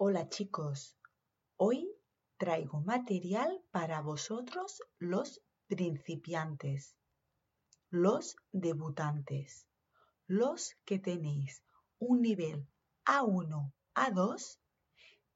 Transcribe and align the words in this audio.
Hola 0.00 0.28
chicos, 0.28 0.96
hoy 1.56 1.92
traigo 2.36 2.80
material 2.82 3.64
para 3.72 4.00
vosotros 4.00 4.80
los 5.00 5.42
principiantes, 5.66 6.94
los 7.90 8.36
debutantes, 8.52 9.66
los 10.28 10.76
que 10.84 11.00
tenéis 11.00 11.64
un 11.98 12.22
nivel 12.22 12.68
A1, 13.06 13.72
A2 13.96 14.60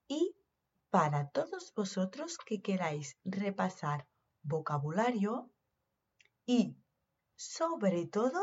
y 0.06 0.36
para 0.90 1.30
todos 1.30 1.74
vosotros 1.74 2.38
que 2.38 2.62
queráis 2.62 3.18
repasar 3.24 4.06
vocabulario 4.44 5.50
y 6.46 6.76
sobre 7.34 8.06
todo 8.06 8.40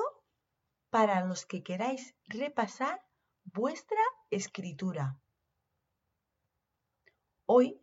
para 0.89 1.23
los 1.23 1.45
que 1.45 1.63
queráis 1.63 2.13
repasar 2.27 3.01
vuestra 3.45 4.01
escritura. 4.29 5.17
Hoy 7.51 7.81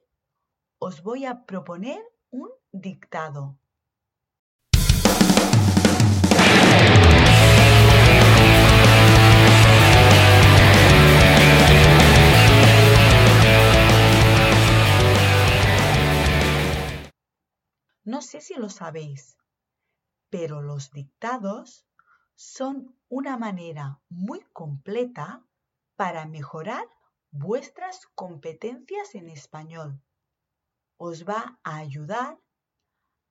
os 0.79 1.03
voy 1.03 1.25
a 1.25 1.45
proponer 1.45 2.01
un 2.31 2.49
dictado. 2.71 3.59
No 18.05 18.23
sé 18.23 18.41
si 18.41 18.55
lo 18.55 18.69
sabéis, 18.69 19.37
pero 20.31 20.63
los 20.63 20.93
dictados 20.93 21.89
son 22.37 22.97
una 23.09 23.37
manera 23.37 24.01
muy 24.09 24.43
completa 24.53 25.45
para 25.97 26.25
mejorar 26.25 26.87
vuestras 27.39 28.07
competencias 28.15 29.15
en 29.15 29.29
español. 29.29 30.01
Os 30.97 31.25
va 31.29 31.59
a 31.63 31.77
ayudar 31.77 32.41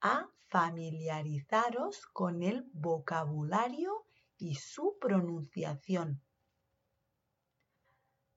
a 0.01 0.29
familiarizaros 0.47 2.05
con 2.07 2.43
el 2.43 2.69
vocabulario 2.73 4.05
y 4.37 4.55
su 4.55 4.97
pronunciación, 5.01 6.21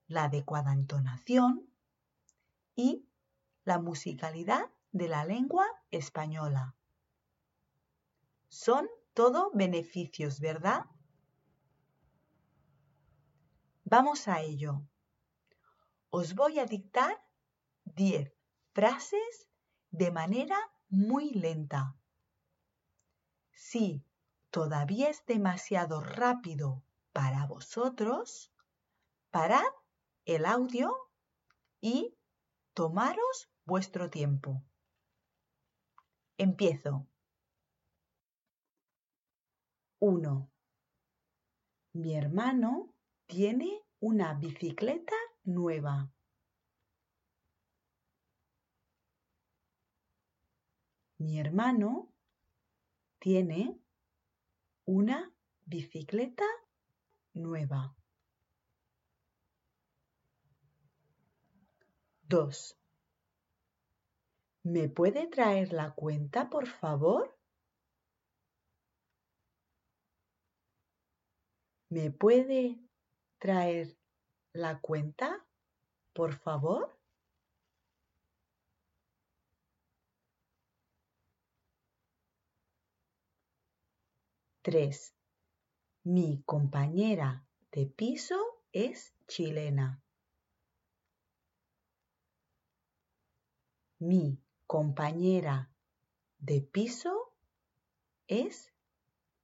la 0.07 0.23
adecuada 0.23 0.73
entonación 0.73 1.69
y 2.75 3.05
la 3.63 3.79
musicalidad 3.79 4.71
de 4.91 5.07
la 5.07 5.23
lengua 5.23 5.67
española. 5.91 6.75
Son 8.47 8.87
todo 9.13 9.51
beneficios, 9.53 10.39
¿verdad? 10.39 10.85
Vamos 13.83 14.27
a 14.27 14.41
ello 14.41 14.83
os 16.09 16.33
voy 16.33 16.59
a 16.59 16.65
dictar 16.65 17.15
10 17.85 18.31
frases 18.73 19.47
de 19.91 20.11
manera 20.11 20.57
muy 20.89 21.31
lenta. 21.31 21.95
Si 23.51 24.03
todavía 24.49 25.09
es 25.09 25.25
demasiado 25.25 26.01
rápido 26.01 26.83
para 27.13 27.45
vosotros, 27.45 28.51
parad 29.29 29.71
el 30.25 30.45
audio 30.45 30.95
y 31.81 32.15
tomaros 32.73 33.49
vuestro 33.65 34.09
tiempo. 34.09 34.63
Empiezo. 36.37 37.07
1. 39.99 40.49
Mi 41.93 42.15
hermano 42.15 42.93
tiene 43.27 43.83
una 43.99 44.33
bicicleta 44.33 45.15
nueva. 45.49 46.11
Mi 51.17 51.39
hermano 51.39 52.13
tiene 53.19 53.77
una 54.85 55.33
bicicleta 55.65 56.45
nueva. 57.33 57.95
2. 62.23 62.77
¿Me 64.63 64.87
puede 64.87 65.27
traer 65.27 65.73
la 65.73 65.93
cuenta, 65.95 66.49
por 66.49 66.67
favor? 66.67 67.35
¿Me 71.89 72.11
puede 72.11 72.79
traer 73.39 73.97
la 74.53 74.79
cuenta, 74.79 75.38
por 76.13 76.33
favor? 76.33 76.97
Tres. 84.61 85.15
Mi 86.03 86.43
compañera 86.45 87.45
de 87.71 87.85
piso 87.85 88.39
es 88.71 89.13
chilena. 89.27 90.01
Mi 93.99 94.37
compañera 94.67 95.69
de 96.37 96.61
piso 96.61 97.33
es 98.27 98.71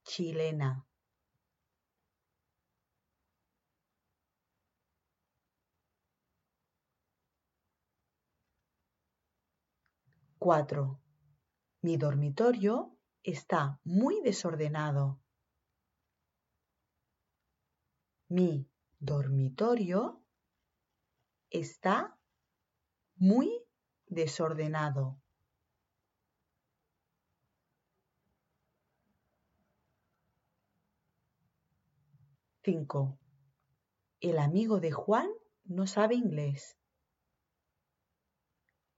chilena. 0.04 0.86
4. 10.45 11.01
Mi 11.81 11.97
dormitorio 11.97 12.95
está 13.23 13.79
muy 13.83 14.22
desordenado. 14.22 15.19
Mi 18.28 18.69
dormitorio 19.00 20.23
está 21.50 22.16
muy 23.16 23.50
desordenado. 24.06 25.19
5. 32.62 33.17
El 34.19 34.38
amigo 34.38 34.79
de 34.79 34.91
Juan 34.91 35.27
no 35.63 35.88
sabe 35.88 36.13
inglés. 36.13 36.77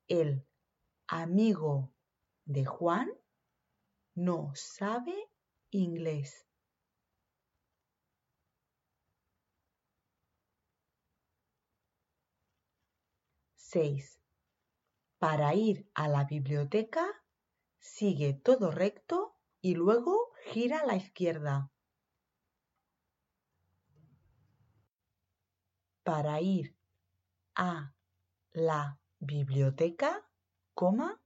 El 0.09 0.45
amigo 1.07 1.93
de 2.45 2.65
Juan 2.65 3.09
no 4.15 4.51
sabe 4.55 5.15
inglés. 5.69 6.45
Seis. 13.55 14.19
Para 15.19 15.53
ir 15.55 15.89
a 15.93 16.07
la 16.07 16.23
biblioteca, 16.23 17.05
sigue 17.79 18.33
todo 18.33 18.71
recto 18.71 19.35
y 19.61 19.75
luego 19.75 20.31
gira 20.51 20.79
a 20.79 20.85
la 20.85 20.95
izquierda. 20.95 21.71
Para 26.03 26.39
ir 26.39 26.77
a 27.55 27.93
la 28.53 29.01
biblioteca, 29.19 30.27
coma, 30.77 31.19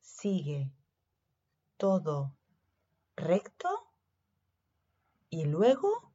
sigue 0.00 0.72
todo 1.76 2.36
recto 3.14 3.68
y 5.30 5.44
luego 5.44 6.12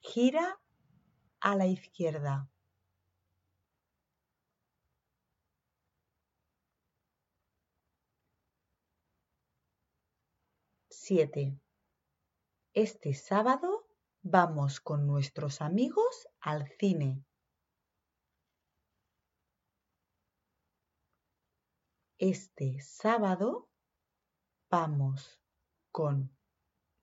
gira 0.00 0.58
a 1.40 1.56
la 1.56 1.66
izquierda. 1.66 2.48
Siete. 10.88 11.60
Este 12.72 13.12
sábado 13.12 13.86
vamos 14.22 14.80
con 14.80 15.06
nuestros 15.06 15.60
amigos 15.60 16.28
al 16.40 16.66
cine. 16.78 17.22
Este 22.22 22.82
sábado 22.82 23.70
vamos 24.68 25.40
con 25.90 26.30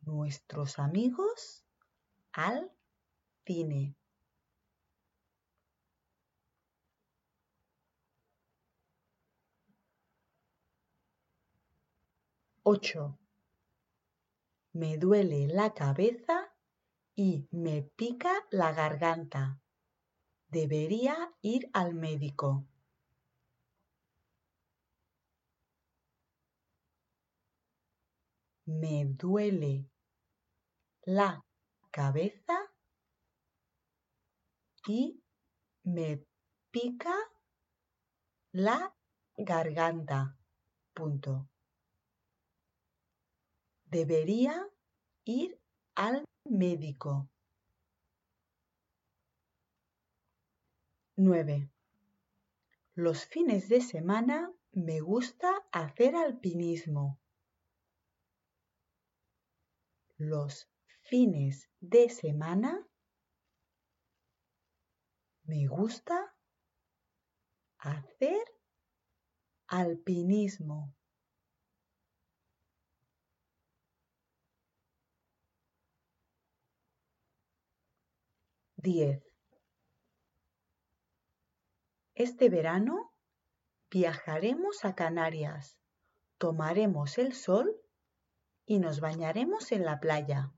nuestros 0.01 0.77
amigos 0.77 1.65
al 2.33 2.71
cine. 3.43 3.95
Ocho. 12.61 13.17
Me 14.73 14.99
duele 14.99 15.47
la 15.47 15.73
cabeza 15.73 16.53
y 17.15 17.47
me 17.49 17.81
pica 17.81 18.31
la 18.51 18.71
garganta. 18.71 19.59
Debería 20.49 21.33
ir 21.41 21.71
al 21.73 21.95
médico. 21.95 22.67
Me 28.67 29.05
duele 29.05 29.89
la 31.05 31.41
cabeza 31.89 32.57
y 34.85 35.23
me 35.83 36.25
pica 36.69 37.15
la 38.51 38.93
garganta. 39.37 40.37
Punto. 40.93 41.47
Debería 43.85 44.67
ir 45.23 45.57
al 45.95 46.25
médico. 46.43 47.29
9. 51.15 51.71
Los 52.95 53.25
fines 53.25 53.69
de 53.69 53.79
semana 53.79 54.51
me 54.73 54.99
gusta 54.99 55.65
hacer 55.71 56.17
alpinismo. 56.17 57.17
Los 60.17 60.67
fines 61.03 61.69
de 61.79 62.09
semana 62.09 62.87
me 65.43 65.67
gusta 65.67 66.35
hacer 67.77 68.43
alpinismo. 69.67 70.95
Diez. 78.75 79.23
Este 82.15 82.49
verano 82.49 83.13
viajaremos 83.91 84.83
a 84.83 84.95
Canarias, 84.95 85.77
tomaremos 86.39 87.19
el 87.19 87.33
sol 87.33 87.79
y 88.67 88.79
nos 88.79 88.99
bañaremos 88.99 89.71
en 89.71 89.85
la 89.85 89.99
playa. 90.01 90.51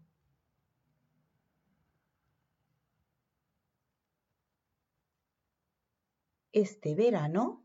Este 6.52 6.96
verano 6.96 7.64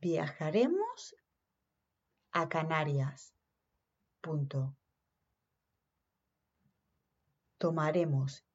viajaremos 0.00 1.14
a 2.32 2.48
Canarias. 2.48 3.34
Punto. 4.22 4.74
Tomaremos 7.58 8.46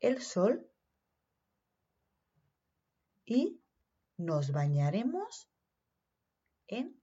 el 0.00 0.20
sol 0.20 0.68
y 3.24 3.62
nos 4.16 4.50
bañaremos 4.50 5.48
en 6.66 7.00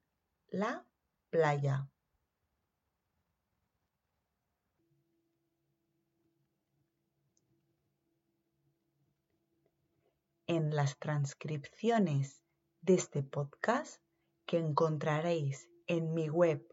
la 0.48 0.86
playa. 1.34 1.90
En 10.46 10.76
las 10.76 11.00
transcripciones 11.00 12.44
de 12.82 12.94
este 12.94 13.24
podcast 13.24 14.00
que 14.46 14.60
encontraréis 14.60 15.68
en 15.88 16.14
mi 16.14 16.30
web 16.30 16.64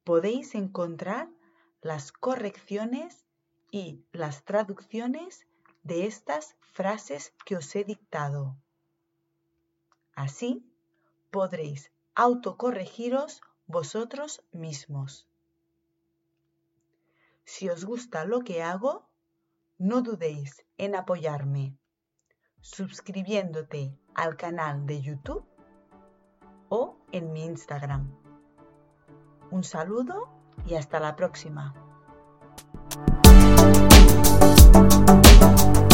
podéis 0.05 0.55
encontrar 0.55 1.31
las 1.81 2.13
correcciones 2.13 3.28
y 3.71 4.05
las 4.13 4.45
traducciones 4.45 5.47
de 5.83 6.07
estas 6.07 6.57
frases 6.61 7.35
que 7.45 7.57
os 7.57 7.75
he 7.77 7.85
dictado. 7.85 8.57
Así 10.15 10.65
podréis 11.31 11.93
autocorregiros 12.15 13.41
vosotros 13.67 14.43
mismos. 14.53 15.29
Si 17.45 17.69
os 17.69 17.85
gusta 17.85 18.25
lo 18.25 18.41
que 18.41 18.63
hago, 18.63 19.09
no 19.79 20.03
dudéis 20.03 20.65
en 20.77 20.97
apoyarme 20.97 21.79
suscribiéndote 22.61 23.97
al 24.15 24.37
canal 24.37 24.87
de 24.87 25.01
YouTube 25.01 25.45
o 26.69 26.99
en 27.13 27.33
mi 27.33 27.45
Instagram. 27.45 28.15
Un 29.51 29.65
saludo 29.65 30.29
y 30.67 30.75
hasta 30.75 31.01
la 31.01 31.17
próxima. 31.17 31.88
thank 35.41 35.77
you 35.77 35.88